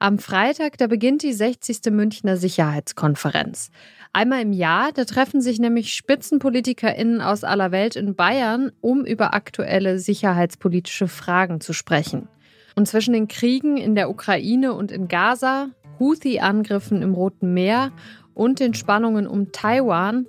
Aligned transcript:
Am 0.00 0.20
Freitag, 0.20 0.78
da 0.78 0.86
beginnt 0.86 1.24
die 1.24 1.32
60. 1.32 1.90
Münchner 1.90 2.36
Sicherheitskonferenz. 2.36 3.72
Einmal 4.12 4.42
im 4.42 4.52
Jahr, 4.52 4.92
da 4.92 5.04
treffen 5.04 5.40
sich 5.40 5.58
nämlich 5.58 5.92
SpitzenpolitikerInnen 5.92 7.20
aus 7.20 7.42
aller 7.42 7.72
Welt 7.72 7.96
in 7.96 8.14
Bayern, 8.14 8.70
um 8.80 9.04
über 9.04 9.34
aktuelle 9.34 9.98
sicherheitspolitische 9.98 11.08
Fragen 11.08 11.60
zu 11.60 11.72
sprechen. 11.72 12.28
Und 12.76 12.86
zwischen 12.86 13.12
den 13.12 13.26
Kriegen 13.26 13.76
in 13.76 13.96
der 13.96 14.08
Ukraine 14.08 14.72
und 14.72 14.92
in 14.92 15.08
Gaza, 15.08 15.70
Houthi-Angriffen 15.98 17.02
im 17.02 17.14
Roten 17.14 17.52
Meer 17.52 17.90
und 18.34 18.60
den 18.60 18.74
Spannungen 18.74 19.26
um 19.26 19.50
Taiwan, 19.50 20.26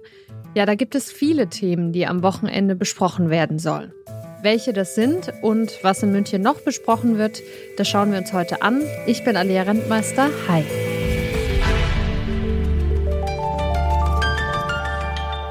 ja, 0.55 0.65
da 0.65 0.73
gibt 0.73 0.95
es 0.95 1.11
viele 1.11 1.47
Themen, 1.47 1.91
die 1.91 2.07
am 2.07 2.23
Wochenende 2.23 2.75
besprochen 2.75 3.29
werden 3.29 3.59
sollen. 3.59 3.93
Welche 4.41 4.71
das 4.71 4.95
sind 4.95 5.33
und 5.41 5.83
was 5.83 6.01
in 6.01 6.13
München 6.13 6.41
noch 6.41 6.61
besprochen 6.61 7.17
wird, 7.17 7.41
das 7.75 7.89
schauen 7.89 8.11
wir 8.11 8.19
uns 8.19 8.31
heute 8.31 8.61
an. 8.61 8.81
Ich 9.05 9.25
bin 9.25 9.35
Alia 9.35 9.63
Rentmeister. 9.63 10.29
Hi. 10.47 10.63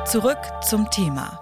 Zurück 0.06 0.38
zum 0.66 0.88
Thema. 0.90 1.38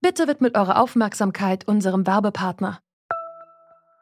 Bitte 0.00 0.26
widmet 0.26 0.56
eure 0.56 0.76
Aufmerksamkeit 0.76 1.68
unserem 1.68 2.04
Werbepartner. 2.04 2.80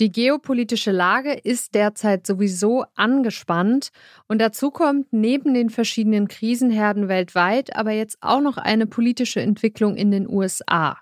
Die 0.00 0.10
geopolitische 0.10 0.90
Lage 0.90 1.32
ist 1.32 1.74
derzeit 1.74 2.26
sowieso 2.26 2.84
angespannt 2.94 3.90
und 4.26 4.40
dazu 4.40 4.70
kommt 4.70 5.12
neben 5.12 5.52
den 5.52 5.68
verschiedenen 5.68 6.28
Krisenherden 6.28 7.08
weltweit 7.08 7.76
aber 7.76 7.92
jetzt 7.92 8.16
auch 8.20 8.40
noch 8.40 8.56
eine 8.56 8.86
politische 8.86 9.40
Entwicklung 9.40 9.96
in 9.96 10.10
den 10.10 10.28
USA. 10.28 10.98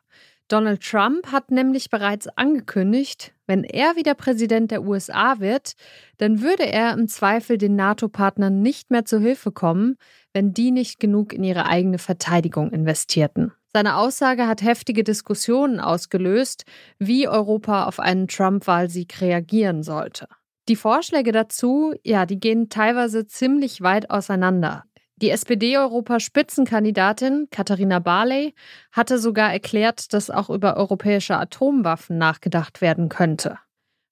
Donald 0.49 0.83
Trump 0.83 1.31
hat 1.31 1.53
nämlich 1.53 1.91
bereits 1.91 2.27
angekündigt, 2.27 3.33
wenn 3.47 3.63
er 3.63 3.95
wieder 3.95 4.15
Präsident 4.15 4.73
der 4.73 4.83
USA 4.83 5.39
wird, 5.39 5.75
dann 6.19 6.43
würde 6.43 6.67
er 6.67 6.93
im 6.93 7.07
Zweifel 7.07 7.57
den 7.57 7.77
NATO-Partnern 7.77 8.61
nicht 8.61 8.91
mehr 8.91 9.05
zu 9.05 9.21
Hilfe 9.21 9.53
kommen, 9.53 9.97
wenn 10.33 10.53
die 10.53 10.73
nicht 10.73 10.99
genug 10.99 11.33
in 11.33 11.45
ihre 11.45 11.67
eigene 11.67 11.99
Verteidigung 11.99 12.73
investierten. 12.73 13.53
Seine 13.73 13.97
Aussage 13.97 14.49
hat 14.49 14.63
heftige 14.63 15.05
Diskussionen 15.05 15.79
ausgelöst, 15.79 16.65
wie 16.99 17.29
Europa 17.29 17.85
auf 17.85 18.01
einen 18.01 18.27
Trump-Wahlsieg 18.27 19.21
reagieren 19.21 19.85
sollte. 19.85 20.27
Die 20.69 20.77
Vorschläge 20.77 21.33
dazu, 21.33 21.95
ja, 22.05 22.27
die 22.27 22.39
gehen 22.41 22.69
teilweise 22.69 23.27
ziemlich 23.27 23.81
weit 23.81 24.11
auseinander. 24.11 24.85
Die 25.17 25.31
SPD-Europaspitzenkandidatin 25.31 27.49
Katharina 27.51 27.99
Barley 27.99 28.55
hatte 28.91 29.19
sogar 29.19 29.53
erklärt, 29.53 30.13
dass 30.15 30.31
auch 30.31 30.51
über 30.51 30.77
europäische 30.77 31.37
Atomwaffen 31.37 32.19
nachgedacht 32.19 32.81
werden 32.81 33.09
könnte. 33.09 33.59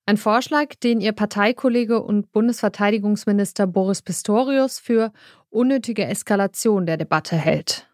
Ein 0.06 0.18
Vorschlag, 0.18 0.74
den 0.82 1.00
ihr 1.00 1.12
Parteikollege 1.12 2.02
und 2.02 2.32
Bundesverteidigungsminister 2.32 3.66
Boris 3.66 4.02
Pistorius 4.02 4.78
für 4.78 5.12
unnötige 5.50 6.06
Eskalation 6.06 6.86
der 6.86 6.96
Debatte 6.96 7.36
hält. 7.36 7.87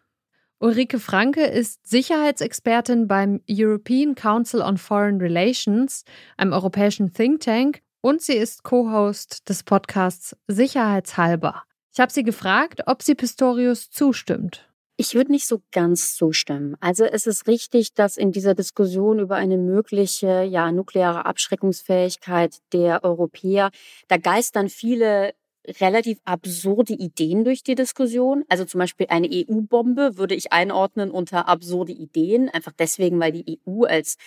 Ulrike 0.59 0.99
Franke 0.99 1.45
ist 1.45 1.85
Sicherheitsexpertin 1.85 3.07
beim 3.07 3.41
European 3.49 4.15
Council 4.15 4.61
on 4.61 4.77
Foreign 4.77 5.19
Relations, 5.19 6.05
einem 6.37 6.53
europäischen 6.53 7.11
Think 7.13 7.41
Tank, 7.41 7.81
und 7.99 8.21
sie 8.21 8.35
ist 8.35 8.63
Co-Host 8.63 9.49
des 9.49 9.63
Podcasts 9.63 10.35
Sicherheitshalber. 10.47 11.63
Ich 11.93 11.99
habe 11.99 12.11
sie 12.11 12.23
gefragt, 12.23 12.83
ob 12.85 13.01
sie 13.01 13.15
Pistorius 13.15 13.89
zustimmt. 13.89 14.69
Ich 14.95 15.13
würde 15.13 15.31
nicht 15.31 15.45
so 15.45 15.61
ganz 15.73 16.15
zustimmen. 16.15 16.77
Also 16.79 17.03
es 17.03 17.27
ist 17.27 17.47
richtig, 17.47 17.93
dass 17.93 18.15
in 18.15 18.31
dieser 18.31 18.53
Diskussion 18.53 19.19
über 19.19 19.35
eine 19.35 19.57
mögliche 19.57 20.43
ja, 20.43 20.71
nukleare 20.71 21.25
Abschreckungsfähigkeit 21.25 22.59
der 22.71 23.03
Europäer, 23.03 23.71
da 24.07 24.15
geistern 24.17 24.69
viele 24.69 25.33
relativ 25.79 26.19
absurde 26.25 26.93
Ideen 26.93 27.43
durch 27.43 27.63
die 27.63 27.75
Diskussion. 27.75 28.43
Also 28.49 28.65
zum 28.65 28.79
Beispiel 28.79 29.07
eine 29.09 29.29
EU-Bombe 29.31 30.17
würde 30.17 30.35
ich 30.35 30.51
einordnen 30.51 31.11
unter 31.11 31.47
absurde 31.47 31.91
Ideen, 31.91 32.49
einfach 32.49 32.71
deswegen, 32.77 33.19
weil 33.19 33.31
die 33.31 33.59
EU 33.67 33.83
als 33.83 34.17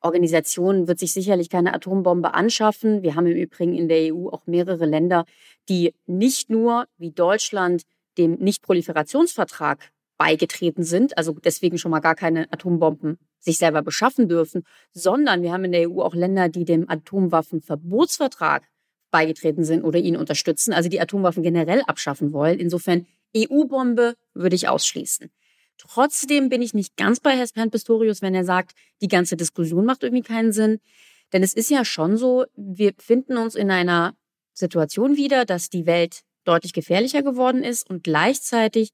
Organisation 0.00 0.86
wird 0.86 0.98
sich 0.98 1.12
sicherlich 1.12 1.48
keine 1.48 1.72
Atombombe 1.72 2.34
anschaffen. 2.34 3.02
Wir 3.02 3.14
haben 3.14 3.26
im 3.26 3.36
Übrigen 3.36 3.74
in 3.74 3.88
der 3.88 4.14
EU 4.14 4.28
auch 4.28 4.46
mehrere 4.46 4.84
Länder, 4.84 5.24
die 5.68 5.94
nicht 6.06 6.50
nur 6.50 6.86
wie 6.98 7.10
Deutschland 7.10 7.84
dem 8.18 8.34
Nichtproliferationsvertrag 8.34 9.90
beigetreten 10.16 10.84
sind, 10.84 11.16
also 11.18 11.32
deswegen 11.32 11.78
schon 11.78 11.90
mal 11.90 12.00
gar 12.00 12.14
keine 12.14 12.52
Atombomben 12.52 13.18
sich 13.40 13.58
selber 13.58 13.82
beschaffen 13.82 14.28
dürfen, 14.28 14.62
sondern 14.92 15.42
wir 15.42 15.52
haben 15.52 15.64
in 15.64 15.72
der 15.72 15.90
EU 15.90 16.00
auch 16.00 16.14
Länder, 16.14 16.48
die 16.48 16.64
dem 16.64 16.88
Atomwaffenverbotsvertrag 16.88 18.62
beigetreten 19.14 19.62
sind 19.62 19.84
oder 19.84 20.00
ihn 20.00 20.16
unterstützen, 20.16 20.72
also 20.72 20.88
die 20.88 21.00
Atomwaffen 21.00 21.44
generell 21.44 21.82
abschaffen 21.82 22.32
wollen. 22.32 22.58
Insofern 22.58 23.06
EU-Bombe 23.36 24.16
würde 24.34 24.56
ich 24.56 24.66
ausschließen. 24.66 25.30
Trotzdem 25.78 26.48
bin 26.48 26.60
ich 26.62 26.74
nicht 26.74 26.96
ganz 26.96 27.20
bei 27.20 27.36
Herrn 27.36 27.70
Pistorius, 27.70 28.22
wenn 28.22 28.34
er 28.34 28.44
sagt, 28.44 28.72
die 29.00 29.06
ganze 29.06 29.36
Diskussion 29.36 29.84
macht 29.84 30.02
irgendwie 30.02 30.24
keinen 30.24 30.52
Sinn. 30.52 30.80
Denn 31.32 31.44
es 31.44 31.54
ist 31.54 31.70
ja 31.70 31.84
schon 31.84 32.16
so, 32.16 32.46
wir 32.56 32.92
finden 32.98 33.36
uns 33.36 33.54
in 33.54 33.70
einer 33.70 34.16
Situation 34.52 35.16
wieder, 35.16 35.44
dass 35.44 35.70
die 35.70 35.86
Welt 35.86 36.22
deutlich 36.42 36.72
gefährlicher 36.72 37.22
geworden 37.22 37.62
ist 37.62 37.88
und 37.88 38.02
gleichzeitig 38.02 38.90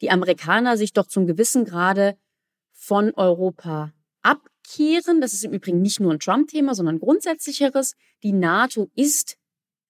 die 0.00 0.10
Amerikaner 0.10 0.78
sich 0.78 0.94
doch 0.94 1.08
zum 1.08 1.26
gewissen 1.26 1.66
Grade 1.66 2.16
von 2.72 3.12
Europa 3.12 3.92
abkehren. 4.22 5.20
Das 5.20 5.34
ist 5.34 5.44
im 5.44 5.52
Übrigen 5.52 5.82
nicht 5.82 6.00
nur 6.00 6.12
ein 6.12 6.20
Trump-Thema, 6.20 6.74
sondern 6.74 7.00
grundsätzlicheres. 7.00 7.96
Die 8.22 8.32
NATO 8.32 8.90
ist 8.94 9.37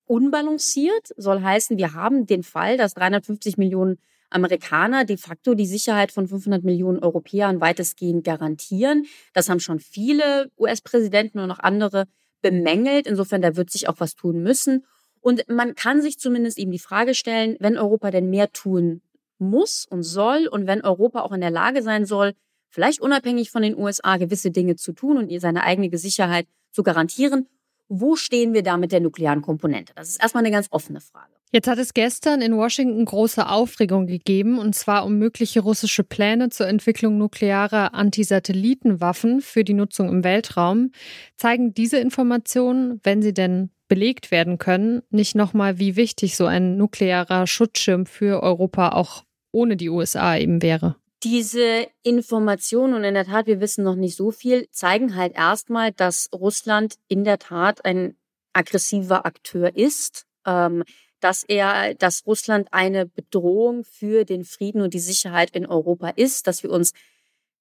unbalanciert, 0.09 1.13
soll 1.17 1.43
heißen, 1.43 1.77
wir 1.77 1.95
haben 1.95 2.27
den 2.27 2.43
Fall, 2.43 2.77
dass 2.77 2.95
350 2.95 3.59
Millionen 3.59 3.99
Amerikaner 4.31 5.05
de 5.05 5.17
facto 5.17 5.55
die 5.55 5.67
Sicherheit 5.67 6.13
von 6.13 6.27
500 6.29 6.65
Millionen 6.65 6.99
Europäern 6.99 7.61
weitestgehend 7.61 8.25
garantieren. 8.25 9.07
Das 9.33 9.49
haben 9.49 9.61
schon 9.61 9.81
viele 9.81 10.51
US-Präsidenten 10.59 11.39
und 11.39 11.51
auch 11.51 11.61
andere 11.61 12.07
bemängelt. 12.43 13.07
Insofern, 13.07 13.43
da 13.43 13.57
wird 13.57 13.71
sich 13.71 13.89
auch 13.89 13.97
was 13.99 14.15
tun 14.15 14.43
müssen. 14.43 14.85
Und 15.21 15.49
man 15.49 15.75
kann 15.75 16.03
sich 16.03 16.19
zumindest 16.19 16.59
eben 16.59 16.71
die 16.71 16.79
Frage 16.79 17.15
stellen, 17.15 17.57
wenn 17.61 17.79
Europa 17.79 18.11
denn 18.11 18.31
mehr 18.31 18.53
tun 18.53 19.03
muss 19.39 19.87
und 19.89 20.03
soll 20.03 20.47
und 20.47 20.67
wenn 20.67 20.83
Europa 20.83 21.21
auch 21.21 21.33
in 21.33 21.41
der 21.41 21.51
Lage 21.51 21.83
sein 21.83 22.07
soll, 22.07 22.35
vielleicht 22.69 23.01
unabhängig 23.01 23.51
von 23.51 23.63
den 23.63 23.77
USA 23.77 24.17
gewisse 24.17 24.51
Dinge 24.51 24.77
zu 24.77 24.93
tun 24.93 25.17
und 25.17 25.31
ihr 25.31 25.41
seine 25.41 25.65
eigene 25.65 25.97
Sicherheit 25.97 26.47
zu 26.71 26.83
garantieren 26.83 27.47
wo 27.89 28.17
stehen 28.17 28.53
wir 28.53 28.63
da 28.63 28.77
mit 28.77 28.93
der 28.93 29.01
nuklearen 29.01 29.43
Komponente? 29.43 29.93
Das 29.95 30.09
ist 30.09 30.23
erstmal 30.23 30.45
eine 30.45 30.53
ganz 30.53 30.69
offene 30.71 31.01
Frage. 31.01 31.33
Jetzt 31.51 31.67
hat 31.67 31.79
es 31.79 31.95
gestern 31.95 32.43
in 32.43 32.57
Washington 32.57 33.07
große 33.07 33.49
Aufregung 33.49 34.07
gegeben, 34.07 34.59
und 34.59 34.75
zwar 34.75 35.07
um 35.07 35.17
mögliche 35.17 35.61
russische 35.61 36.05
Pläne 36.05 36.51
zur 36.51 36.69
Entwicklung 36.69 37.17
nuklearer 37.17 37.95
Antisatellitenwaffen 37.95 39.41
für 39.41 39.65
die 39.65 39.73
Nutzung 39.73 40.11
im 40.11 40.25
Weltraum. 40.25 40.93
Zeigen 41.37 41.73
diese 41.73 41.97
Informationen, 41.97 43.01
wenn 43.03 43.23
sie 43.23 43.33
denn 43.33 43.71
belegt 43.89 44.31
werden 44.31 44.59
können, 44.59 45.01
nicht 45.09 45.35
nochmal, 45.35 45.79
wie 45.79 45.97
wichtig 45.97 46.37
so 46.37 46.45
ein 46.45 46.77
nuklearer 46.77 47.47
Schutzschirm 47.47 48.05
für 48.05 48.43
Europa 48.43 48.91
auch 48.91 49.25
ohne 49.51 49.79
die 49.79 49.89
USA 49.89 50.37
eben 50.37 50.61
wäre? 50.61 50.97
Diese 51.25 51.89
Informationen, 52.05 52.95
und 52.95 53.05
in 53.05 53.15
der 53.15 53.25
Tat, 53.25 53.47
wir 53.47 53.61
wissen 53.61 53.83
noch 53.83 53.97
nicht 53.97 54.17
so 54.17 54.31
viel, 54.31 54.69
zeigen 54.71 55.17
halt 55.17 55.35
erstmal, 55.35 55.93
dass 55.93 56.29
Russland 56.33 56.95
in 57.09 57.25
der 57.25 57.39
Tat 57.39 57.85
ein 57.85 58.17
aggressiver 58.53 59.27
Akteur 59.27 59.77
ist, 59.77 60.27
ähm, 60.47 60.85
dass 61.21 61.43
er, 61.43 61.95
dass 61.95 62.27
Russland 62.27 62.69
eine 62.71 63.07
Bedrohung 63.07 63.85
für 63.85 64.25
den 64.25 64.45
Frieden 64.45 64.81
und 64.81 64.95
die 64.95 65.01
Sicherheit 65.01 65.51
in 65.51 65.67
Europa 65.67 66.11
ist, 66.11 66.47
dass 66.47 66.63
wir 66.63 66.71
uns 66.71 66.93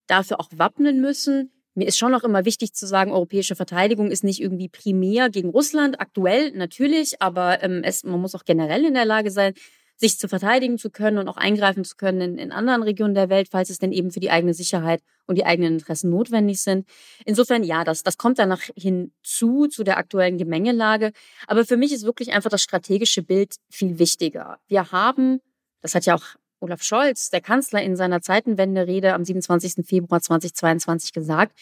dafür 0.05 0.39
auch 0.39 0.49
wappnen 0.55 1.01
müssen. 1.01 1.51
Mir 1.73 1.87
ist 1.87 1.97
schon 1.97 2.11
noch 2.11 2.23
immer 2.23 2.45
wichtig 2.45 2.73
zu 2.73 2.87
sagen, 2.87 3.11
europäische 3.11 3.55
Verteidigung 3.55 4.09
ist 4.09 4.23
nicht 4.23 4.41
irgendwie 4.41 4.69
primär 4.69 5.29
gegen 5.29 5.49
Russland, 5.49 5.99
aktuell 5.99 6.51
natürlich, 6.51 7.21
aber 7.21 7.63
ähm, 7.63 7.81
es, 7.83 8.03
man 8.03 8.19
muss 8.19 8.35
auch 8.35 8.45
generell 8.45 8.85
in 8.85 8.93
der 8.93 9.05
Lage 9.05 9.31
sein, 9.31 9.53
sich 9.97 10.19
zu 10.19 10.29
verteidigen 10.29 10.77
zu 10.77 10.89
können 10.89 11.17
und 11.17 11.27
auch 11.27 11.37
eingreifen 11.37 11.83
zu 11.83 11.95
können 11.97 12.21
in, 12.21 12.37
in 12.37 12.51
anderen 12.51 12.83
Regionen 12.83 13.15
der 13.15 13.29
Welt, 13.29 13.49
falls 13.51 13.69
es 13.69 13.79
denn 13.79 13.91
eben 13.91 14.11
für 14.11 14.19
die 14.19 14.29
eigene 14.29 14.53
Sicherheit 14.53 15.01
und 15.25 15.37
die 15.37 15.45
eigenen 15.45 15.73
Interessen 15.73 16.09
notwendig 16.11 16.61
sind. 16.61 16.87
Insofern, 17.25 17.63
ja, 17.63 17.83
das, 17.83 18.03
das 18.03 18.17
kommt 18.17 18.39
danach 18.39 18.61
hinzu, 18.75 19.67
zu 19.67 19.83
der 19.83 19.97
aktuellen 19.97 20.37
Gemengelage. 20.37 21.11
Aber 21.47 21.65
für 21.65 21.77
mich 21.77 21.91
ist 21.91 22.03
wirklich 22.03 22.31
einfach 22.31 22.51
das 22.51 22.61
strategische 22.61 23.23
Bild 23.23 23.55
viel 23.69 23.99
wichtiger. 23.99 24.59
Wir 24.67 24.91
haben, 24.91 25.41
das 25.81 25.95
hat 25.95 26.05
ja 26.05 26.15
auch 26.15 26.25
Olaf 26.59 26.83
Scholz, 26.83 27.29
der 27.29 27.41
Kanzler, 27.41 27.81
in 27.83 27.95
seiner 27.95 28.21
Zeitenwende-Rede 28.21 29.13
am 29.13 29.23
27. 29.23 29.85
Februar 29.85 30.21
2022 30.21 31.13
gesagt, 31.13 31.57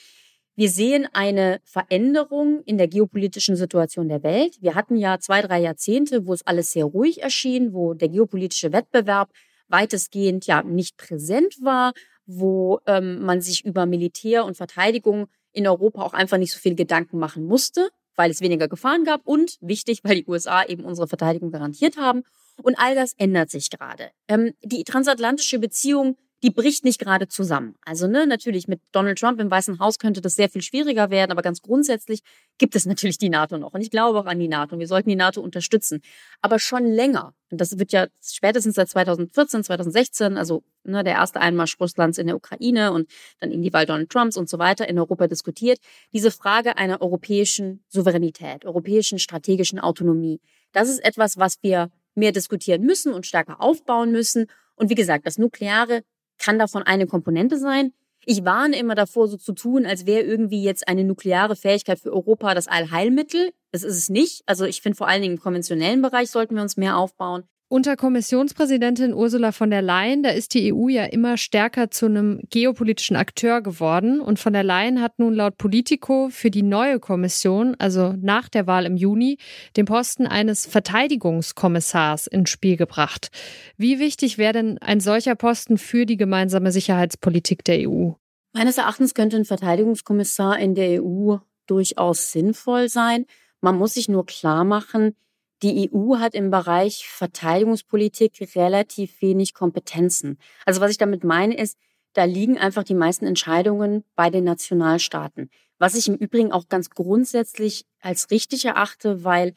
wir 0.56 0.70
sehen 0.70 1.08
eine 1.12 1.60
Veränderung 1.66 2.62
in 2.64 2.78
der 2.78 2.88
geopolitischen 2.88 3.58
Situation 3.58 4.08
der 4.08 4.24
Welt. 4.24 4.58
Wir 4.62 4.74
hatten 4.76 4.96
ja 4.96 5.20
zwei, 5.20 5.42
drei 5.42 5.60
Jahrzehnte, 5.60 6.26
wo 6.26 6.34
es 6.34 6.48
alles 6.48 6.72
sehr 6.72 6.86
ruhig 6.86 7.22
erschien, 7.22 7.74
wo 7.74 7.94
der 7.94 8.08
geopolitische 8.08 8.72
Wettbewerb 8.72 9.32
weitestgehend 9.68 10.48
ja 10.48 10.64
nicht 10.64 10.96
präsent 10.96 11.56
war, 11.62 11.94
wo 12.26 12.80
ähm, 12.88 13.22
man 13.24 13.42
sich 13.42 13.66
über 13.66 13.86
Militär 13.86 14.46
und 14.46 14.56
Verteidigung 14.56 15.28
in 15.52 15.68
Europa 15.68 16.02
auch 16.02 16.14
einfach 16.14 16.38
nicht 16.38 16.54
so 16.54 16.60
viel 16.60 16.76
Gedanken 16.76 17.18
machen 17.18 17.46
musste, 17.46 17.90
weil 18.16 18.32
es 18.32 18.42
weniger 18.42 18.68
Gefahren 18.68 19.04
gab 19.04 19.28
und 19.28 19.58
wichtig, 19.62 20.00
weil 20.04 20.16
die 20.16 20.26
USA 20.26 20.64
eben 20.64 20.86
unsere 20.86 21.08
Verteidigung 21.08 21.52
garantiert 21.52 21.98
haben. 21.98 22.24
Und 22.62 22.80
all 22.80 22.96
das 22.96 23.14
ändert 23.18 23.50
sich 23.50 23.70
gerade. 23.70 24.12
Ähm, 24.30 24.54
die 24.64 24.86
transatlantische 24.86 25.60
Beziehung 25.60 26.16
die 26.46 26.52
bricht 26.52 26.86
nicht 26.86 27.00
gerade 27.00 27.28
zusammen. 27.28 27.74
Also 27.86 28.06
ne, 28.06 28.28
natürlich 28.28 28.68
mit 28.68 28.80
Donald 28.92 29.18
Trump 29.18 29.42
im 29.42 29.50
Weißen 29.50 29.80
Haus 29.80 29.98
könnte 29.98 30.22
das 30.22 30.36
sehr 30.36 30.48
viel 30.48 30.62
schwieriger 30.62 31.10
werden, 31.10 31.32
aber 31.32 31.42
ganz 31.42 31.64
grundsätzlich 31.64 32.22
gibt 32.60 32.76
es 32.76 32.86
natürlich 32.86 33.18
die 33.18 33.30
NATO 33.30 33.58
noch. 33.58 33.74
Und 33.74 33.82
ich 33.82 33.90
glaube 33.90 34.20
auch 34.20 34.28
an 34.28 34.38
die 34.38 34.48
NATO. 34.48 34.78
Wir 34.78 34.86
sollten 34.86 35.10
die 35.10 35.16
NATO 35.16 35.42
unterstützen. 35.42 36.04
Aber 36.44 36.60
schon 36.60 36.86
länger, 36.86 37.34
und 37.50 37.62
das 37.62 37.80
wird 37.80 37.92
ja 37.94 38.06
spätestens 38.24 38.76
seit 38.76 38.90
2014, 38.90 39.64
2016, 39.64 40.38
also 40.38 40.62
ne, 40.84 41.04
der 41.04 41.14
erste 41.14 41.42
Einmarsch 41.42 41.80
Russlands 41.80 42.20
in 42.20 42.28
der 42.28 42.36
Ukraine 42.36 42.92
und 42.92 43.10
dann 43.40 43.52
eben 43.52 43.64
die 43.64 43.74
Wahl 43.74 43.88
Donald 43.88 44.12
Trumps 44.12 44.38
und 44.38 44.48
so 44.48 44.60
weiter 44.60 44.88
in 44.88 45.00
Europa 45.00 45.26
diskutiert, 45.26 45.80
diese 46.14 46.30
Frage 46.30 46.78
einer 46.78 47.02
europäischen 47.02 47.84
Souveränität, 47.88 48.66
europäischen 48.66 49.18
strategischen 49.18 49.80
Autonomie. 49.80 50.40
Das 50.74 50.90
ist 50.90 51.04
etwas, 51.04 51.40
was 51.40 51.58
wir 51.64 51.90
mehr 52.14 52.32
diskutieren 52.32 52.84
müssen 52.84 53.14
und 53.14 53.26
stärker 53.26 53.62
aufbauen 53.62 54.12
müssen. 54.12 54.46
Und 54.76 54.92
wie 54.92 54.96
gesagt, 54.96 55.26
das 55.26 55.40
Nukleare 55.40 56.04
kann 56.38 56.60
davon 56.60 56.84
eine 56.84 57.08
Komponente 57.08 57.58
sein. 57.58 57.94
Ich 58.26 58.44
warne 58.44 58.78
immer 58.78 58.96
davor, 58.96 59.28
so 59.28 59.38
zu 59.38 59.54
tun, 59.54 59.86
als 59.86 60.08
wäre 60.08 60.24
irgendwie 60.24 60.64
jetzt 60.64 60.88
eine 60.88 61.04
nukleare 61.04 61.56
Fähigkeit 61.56 62.00
für 62.00 62.12
Europa 62.12 62.56
das 62.56 62.68
Allheilmittel. 62.68 63.52
Das 63.72 63.84
ist 63.84 63.98
es 63.98 64.10
nicht. 64.10 64.42
Also 64.48 64.66
ich 64.66 64.82
finde 64.82 64.98
vor 64.98 65.08
allen 65.08 65.22
Dingen 65.22 65.36
im 65.36 65.42
konventionellen 65.42 66.02
Bereich 66.02 66.32
sollten 66.32 66.56
wir 66.56 66.64
uns 66.64 66.76
mehr 66.76 66.98
aufbauen. 66.98 67.44
Unter 67.68 67.96
Kommissionspräsidentin 67.96 69.12
Ursula 69.12 69.52
von 69.52 69.72
der 69.72 69.82
Leyen, 69.82 70.22
da 70.22 70.30
ist 70.30 70.54
die 70.54 70.72
EU 70.72 70.88
ja 70.88 71.06
immer 71.06 71.36
stärker 71.36 71.90
zu 71.90 72.06
einem 72.06 72.40
geopolitischen 72.52 73.16
Akteur 73.16 73.62
geworden. 73.62 74.20
Und 74.20 74.38
von 74.38 74.54
der 74.54 74.64
Leyen 74.64 75.02
hat 75.02 75.18
nun 75.18 75.34
laut 75.34 75.58
Politico 75.58 76.30
für 76.30 76.52
die 76.52 76.62
neue 76.62 77.00
Kommission, 77.00 77.76
also 77.80 78.14
nach 78.22 78.50
der 78.50 78.68
Wahl 78.68 78.86
im 78.86 78.98
Juni, 78.98 79.40
den 79.78 79.86
Posten 79.86 80.28
eines 80.28 80.68
Verteidigungskommissars 80.68 82.28
ins 82.28 82.52
Spiel 82.52 82.78
gebracht. 82.78 83.30
Wie 83.78 83.98
wichtig 83.98 84.38
wäre 84.38 84.54
denn 84.54 84.78
ein 84.78 85.00
solcher 85.00 85.34
Posten 85.34 85.80
für 85.80 86.06
die 86.06 86.18
gemeinsame 86.18 86.72
Sicherheitspolitik 86.72 87.64
der 87.64 87.90
EU? 87.90 88.12
Meines 88.54 88.78
Erachtens 88.78 89.16
könnte 89.16 89.38
ein 89.38 89.46
Verteidigungskommissar 89.46 90.60
in 90.60 90.76
der 90.76 91.04
EU 91.04 91.38
durchaus 91.66 92.32
sinnvoll 92.32 92.90
sein. 92.90 93.26
Man 93.60 93.76
muss 93.76 93.96
sich 93.96 94.08
nur 94.08 94.28
klar 94.28 94.64
machen, 94.64 95.16
die 95.64 95.90
EU 95.92 96.18
hat 96.18 96.36
im 96.36 96.52
Bereich 96.52 97.08
Verteidigungspolitik 97.08 98.56
relativ 98.56 99.22
wenig 99.22 99.54
Kompetenzen. 99.54 100.38
Also 100.66 100.82
was 100.82 100.92
ich 100.92 100.98
damit 100.98 101.24
meine 101.24 101.58
ist, 101.58 101.78
da 102.14 102.24
liegen 102.24 102.58
einfach 102.58 102.84
die 102.84 102.94
meisten 102.94 103.26
Entscheidungen 103.26 104.04
bei 104.16 104.30
den 104.30 104.44
Nationalstaaten. 104.44 105.50
Was 105.78 105.96
ich 105.96 106.08
im 106.08 106.16
Übrigen 106.16 106.52
auch 106.52 106.70
ganz 106.70 106.90
grundsätzlich 106.90 107.86
als 108.00 108.32
richtig 108.32 108.66
erachte, 108.66 109.24
weil 109.24 109.54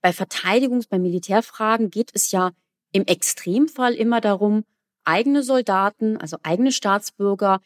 bei 0.00 0.10
Verteidigungs-, 0.10 0.88
bei 0.88 0.98
Militärfragen 0.98 1.90
geht 1.90 2.10
es 2.14 2.32
ja 2.32 2.50
im 2.92 3.04
Extremfall 3.06 3.94
immer 3.94 4.20
darum, 4.20 4.64
eigene 5.04 5.42
Soldaten, 5.42 6.16
also 6.16 6.36
eigene 6.42 6.72
Staatsbürger 6.72 7.60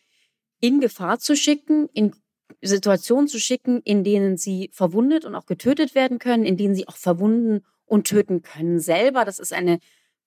in 0.61 0.81
Gefahr 0.81 1.19
zu 1.19 1.37
schicken, 1.37 1.89
in 1.93 2.15
Situationen 2.61 3.29
zu 3.29 3.39
schicken, 3.39 3.81
in 3.83 4.05
denen 4.05 4.37
sie 4.37 4.71
verwundet 4.73 5.25
und 5.25 5.35
auch 5.35 5.47
getötet 5.47 5.95
werden 5.95 6.19
können, 6.19 6.45
in 6.45 6.57
denen 6.57 6.75
sie 6.75 6.89
auch 6.89 6.97
verwunden 6.97 7.63
und 7.87 8.07
töten 8.07 8.43
können 8.43 8.81
selber. 8.81 9.25
Das 9.25 9.39
ist 9.39 9.53
eine 9.53 9.79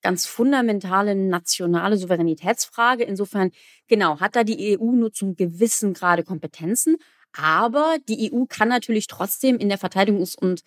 ganz 0.01 0.25
fundamentale 0.25 1.15
nationale 1.15 1.98
Souveränitätsfrage. 1.98 3.04
Insofern, 3.04 3.51
genau, 3.88 4.19
hat 4.19 4.36
da 4.36 4.44
die 4.44 4.77
EU 4.77 4.92
nur 4.92 5.12
zum 5.12 5.36
gewissen 5.36 5.94
Grade 5.94 6.24
Kompetenzen. 6.24 6.98
Aber 7.33 7.98
die 8.07 8.31
EU 8.31 8.45
kann 8.45 8.69
natürlich 8.69 9.07
trotzdem 9.07 9.57
in 9.57 9.69
der 9.69 9.80
Verteidigungs- 9.80 10.38
und 10.38 10.62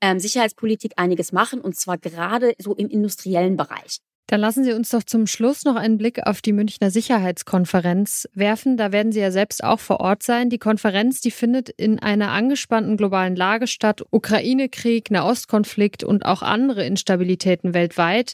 ähm, 0.00 0.18
Sicherheitspolitik 0.18 0.92
einiges 0.96 1.32
machen, 1.32 1.60
und 1.60 1.76
zwar 1.76 1.98
gerade 1.98 2.54
so 2.58 2.74
im 2.74 2.88
industriellen 2.88 3.56
Bereich. 3.56 3.98
Dann 4.26 4.40
lassen 4.40 4.64
Sie 4.64 4.72
uns 4.72 4.88
doch 4.88 5.02
zum 5.02 5.26
Schluss 5.26 5.64
noch 5.64 5.76
einen 5.76 5.98
Blick 5.98 6.26
auf 6.26 6.40
die 6.40 6.54
Münchner 6.54 6.90
Sicherheitskonferenz 6.90 8.26
werfen. 8.32 8.78
Da 8.78 8.90
werden 8.90 9.12
Sie 9.12 9.20
ja 9.20 9.30
selbst 9.30 9.62
auch 9.62 9.80
vor 9.80 10.00
Ort 10.00 10.22
sein. 10.22 10.48
Die 10.48 10.58
Konferenz, 10.58 11.20
die 11.20 11.30
findet 11.30 11.68
in 11.68 11.98
einer 11.98 12.30
angespannten 12.30 12.96
globalen 12.96 13.36
Lage 13.36 13.66
statt. 13.66 14.02
Ukraine-Krieg, 14.10 15.10
Nahostkonflikt 15.10 16.04
und 16.04 16.24
auch 16.24 16.40
andere 16.40 16.86
Instabilitäten 16.86 17.74
weltweit. 17.74 18.32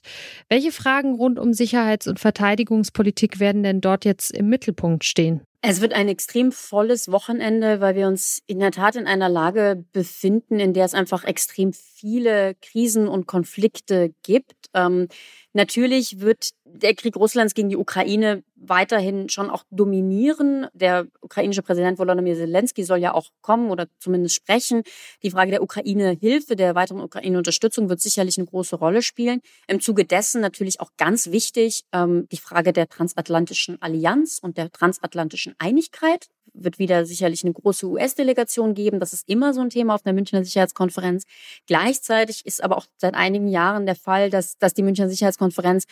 Welche 0.49 0.71
Fragen 0.71 1.15
rund 1.15 1.41
um 1.41 1.53
Sicherheits- 1.53 2.07
und 2.07 2.21
Verteidigungspolitik 2.21 3.41
werden 3.41 3.65
denn 3.65 3.81
dort 3.81 4.05
jetzt 4.05 4.31
im 4.31 4.49
Mittelpunkt 4.49 5.05
stehen? 5.05 5.41
Es 5.63 5.83
wird 5.83 5.93
ein 5.93 6.09
extrem 6.09 6.53
volles 6.53 7.13
Wochenende, 7.13 7.81
weil 7.81 7.95
wir 7.95 8.07
uns 8.07 8.41
in 8.47 8.61
der 8.61 8.71
Tat 8.71 8.97
in 8.97 9.07
einer 9.07 9.29
Lage 9.29 9.85
befinden, 9.93 10.59
in 10.59 10.73
der 10.73 10.87
es 10.87 10.95
einfach 10.95 11.25
extrem 11.25 11.75
viele 11.75 12.55
Krisen 12.63 13.09
und 13.09 13.27
Konflikte 13.27 14.15
gibt. 14.23 14.55
Ähm, 14.73 15.09
Natürlich 15.53 16.21
wird 16.21 16.51
der 16.75 16.95
Krieg 16.95 17.17
Russlands 17.17 17.55
gegen 17.55 17.69
die 17.69 17.77
Ukraine 17.77 18.43
weiterhin 18.57 19.29
schon 19.29 19.51
auch 19.51 19.65
dominieren. 19.71 20.67
Der 20.75 21.07
ukrainische 21.21 21.63
Präsident 21.63 21.99
Volodymyr 21.99 22.35
Zelensky 22.35 22.85
soll 22.85 22.99
ja 22.99 23.15
auch 23.15 23.29
kommen 23.41 23.71
oder 23.71 23.87
zumindest 23.99 24.35
sprechen. 24.35 24.83
Die 25.23 25.31
Frage 25.31 25.51
der 25.51 25.63
Ukraine-Hilfe, 25.63 26.57
der 26.57 26.75
weiteren 26.75 27.01
Ukraine-Unterstützung 27.01 27.89
wird 27.89 28.01
sicherlich 28.01 28.39
eine 28.39 28.47
große 28.47 28.77
Rolle 28.77 29.03
spielen. 29.03 29.41
Im 29.67 29.81
Zuge 29.81 30.05
dessen 30.05 30.41
natürlich 30.41 30.81
auch 30.81 30.91
ganz 30.97 31.31
wichtig 31.31 31.85
ähm, 31.93 32.29
die 32.31 32.37
Frage 32.37 32.73
der 32.73 32.89
transatlantischen 32.89 33.81
Allianz 33.81 34.39
und 34.43 34.57
der 34.57 34.71
transatlantischen 34.71 35.55
Einigkeit 35.59 36.29
wird 36.53 36.79
wieder 36.79 37.07
sicherlich 37.07 37.45
eine 37.45 37.53
große 37.53 37.87
US-Delegation 37.87 38.75
geben. 38.75 39.01
Das 39.01 39.13
ist 39.13 39.29
immer 39.29 39.55
so 39.55 39.61
ein 39.61 39.71
Thema 39.71 39.95
auf 39.95 40.03
der 40.03 40.13
Münchner 40.13 40.45
Sicherheitskonferenz. 40.45 41.25
Gleichzeitig 41.67 42.45
ist 42.45 42.63
aber 42.63 42.77
auch 42.77 42.87
seit 42.97 43.15
einigen 43.15 43.49
Jahren 43.49 43.87
der 43.87 43.97
Fall, 43.97 44.31
dass, 44.31 44.59
dass 44.59 44.75
die 44.75 44.83
Münchner 44.83 45.09
Sicherheitskonferenz 45.09 45.85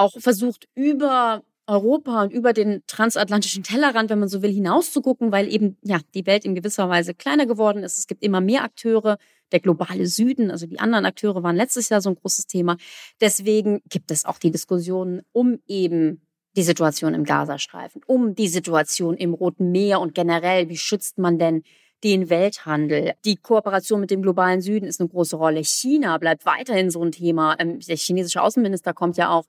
auch 0.00 0.18
versucht, 0.18 0.66
über 0.74 1.42
Europa 1.66 2.22
und 2.22 2.32
über 2.32 2.52
den 2.52 2.82
transatlantischen 2.88 3.62
Tellerrand, 3.62 4.10
wenn 4.10 4.18
man 4.18 4.28
so 4.28 4.42
will, 4.42 4.52
hinauszugucken, 4.52 5.30
weil 5.30 5.52
eben 5.52 5.76
ja 5.82 6.00
die 6.14 6.26
Welt 6.26 6.44
in 6.44 6.56
gewisser 6.56 6.88
Weise 6.88 7.14
kleiner 7.14 7.46
geworden 7.46 7.84
ist. 7.84 7.96
Es 7.96 8.08
gibt 8.08 8.24
immer 8.24 8.40
mehr 8.40 8.64
Akteure. 8.64 9.18
Der 9.52 9.60
globale 9.60 10.06
Süden, 10.06 10.50
also 10.50 10.66
die 10.66 10.78
anderen 10.78 11.06
Akteure 11.06 11.42
waren 11.42 11.56
letztes 11.56 11.88
Jahr 11.88 12.00
so 12.00 12.10
ein 12.10 12.14
großes 12.14 12.46
Thema. 12.46 12.76
Deswegen 13.20 13.80
gibt 13.88 14.12
es 14.12 14.24
auch 14.24 14.38
die 14.38 14.52
Diskussionen 14.52 15.22
um 15.32 15.58
eben 15.66 16.22
die 16.56 16.62
Situation 16.62 17.14
im 17.14 17.24
Gazastreifen, 17.24 18.02
um 18.06 18.34
die 18.34 18.48
Situation 18.48 19.16
im 19.16 19.34
Roten 19.34 19.70
Meer 19.72 20.00
und 20.00 20.14
generell, 20.14 20.68
wie 20.68 20.76
schützt 20.76 21.18
man 21.18 21.38
denn 21.38 21.62
den 22.02 22.30
Welthandel. 22.30 23.14
Die 23.24 23.36
Kooperation 23.36 24.00
mit 24.00 24.10
dem 24.10 24.22
globalen 24.22 24.60
Süden 24.60 24.86
ist 24.86 25.00
eine 25.00 25.08
große 25.08 25.36
Rolle. 25.36 25.62
China 25.62 26.16
bleibt 26.18 26.46
weiterhin 26.46 26.90
so 26.90 27.02
ein 27.04 27.12
Thema. 27.12 27.56
Ähm, 27.58 27.80
der 27.80 27.96
chinesische 27.96 28.42
Außenminister 28.42 28.94
kommt 28.94 29.16
ja 29.16 29.30
auch, 29.30 29.44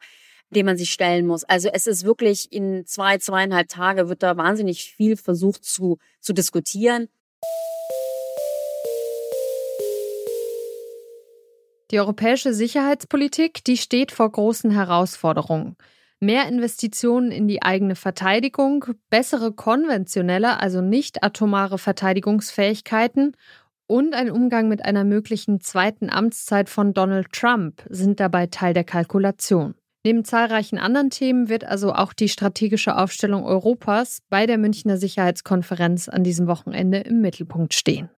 dem 0.51 0.67
man 0.67 0.77
sich 0.77 0.91
stellen 0.91 1.25
muss. 1.25 1.43
Also 1.43 1.69
es 1.73 1.87
ist 1.87 2.05
wirklich 2.05 2.51
in 2.51 2.85
zwei, 2.85 3.17
zweieinhalb 3.17 3.67
Tage 3.67 4.09
wird 4.09 4.23
da 4.23 4.37
wahnsinnig 4.37 4.93
viel 4.93 5.17
versucht 5.17 5.65
zu, 5.65 5.97
zu 6.19 6.33
diskutieren. 6.33 7.07
Die 11.89 11.99
europäische 11.99 12.53
Sicherheitspolitik, 12.53 13.63
die 13.65 13.75
steht 13.75 14.11
vor 14.11 14.31
großen 14.31 14.71
Herausforderungen 14.71 15.75
mehr 16.21 16.47
Investitionen 16.47 17.31
in 17.31 17.47
die 17.47 17.63
eigene 17.63 17.95
Verteidigung, 17.95 18.85
bessere 19.09 19.51
konventionelle, 19.51 20.59
also 20.59 20.81
nicht 20.81 21.23
atomare 21.23 21.79
Verteidigungsfähigkeiten 21.79 23.35
und 23.87 24.13
ein 24.13 24.31
Umgang 24.31 24.69
mit 24.69 24.85
einer 24.85 25.03
möglichen 25.03 25.59
zweiten 25.59 26.09
Amtszeit 26.09 26.69
von 26.69 26.93
Donald 26.93 27.33
Trump 27.33 27.83
sind 27.89 28.19
dabei 28.19 28.47
Teil 28.47 28.73
der 28.73 28.83
Kalkulation. 28.83 29.73
Neben 30.03 30.25
zahlreichen 30.25 30.79
anderen 30.79 31.11
Themen 31.11 31.47
wird 31.47 31.63
also 31.63 31.93
auch 31.93 32.13
die 32.13 32.29
strategische 32.29 32.97
Aufstellung 32.97 33.43
Europas 33.43 34.21
bei 34.29 34.47
der 34.47 34.57
Münchner 34.57 34.97
Sicherheitskonferenz 34.97 36.09
an 36.09 36.23
diesem 36.23 36.47
Wochenende 36.47 36.99
im 36.99 37.21
Mittelpunkt 37.21 37.75
stehen. 37.75 38.09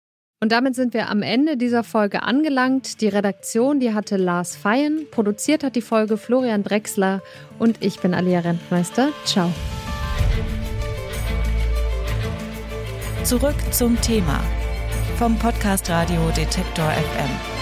Und 0.40 0.52
damit 0.52 0.74
sind 0.74 0.94
wir 0.94 1.08
am 1.08 1.22
Ende 1.22 1.56
dieser 1.56 1.84
Folge 1.84 2.22
angelangt. 2.22 3.00
Die 3.00 3.08
Redaktion, 3.08 3.78
die 3.78 3.94
hatte 3.94 4.16
Lars 4.16 4.56
Feyen, 4.56 5.06
produziert 5.10 5.62
hat 5.62 5.76
die 5.76 5.82
Folge 5.82 6.16
Florian 6.16 6.64
Drexler 6.64 7.20
und 7.58 7.84
ich 7.84 8.00
bin 8.00 8.14
Alia 8.14 8.40
Rentmeister. 8.40 9.10
Ciao. 9.24 9.52
Zurück 13.24 13.54
zum 13.70 14.00
Thema 14.00 14.40
vom 15.16 15.38
Podcast 15.38 15.88
Radio 15.88 16.20
Detektor 16.36 16.90
FM. 16.90 17.61